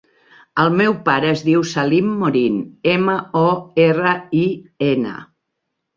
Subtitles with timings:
[0.61, 2.57] El meu pare es diu Salim Morin:
[2.97, 3.15] ema,
[3.45, 3.47] o,
[3.87, 4.45] erra, i,
[4.91, 5.17] ena.